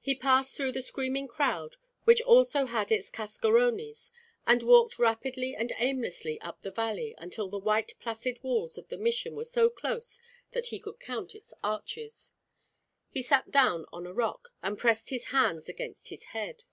[0.00, 4.10] He passed through the screaming crowd, which also had its cascarones,
[4.48, 8.98] and walked rapidly and aimlessly up the valley until the white placid walls of the
[8.98, 10.20] Mission were so close
[10.50, 12.32] that he could count its arches.
[13.10, 16.64] He sat down on a rock, and pressed his hands against his head.